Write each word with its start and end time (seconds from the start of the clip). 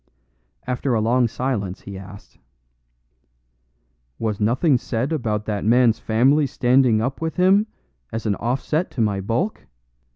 After 0.65 0.95
a 0.95 0.99
long 0.99 1.27
silence 1.27 1.81
he 1.81 1.95
asked: 1.95 2.39
"Was 4.17 4.39
nothing 4.39 4.79
said 4.79 5.13
about 5.13 5.45
that 5.45 5.63
man's 5.63 5.99
family 5.99 6.47
standing 6.47 7.01
up 7.03 7.21
with 7.21 7.35
him, 7.35 7.67
as 8.11 8.25
an 8.25 8.33
offset 8.37 8.89
to 8.89 9.01
my 9.01 9.21
bulk? 9.21 9.67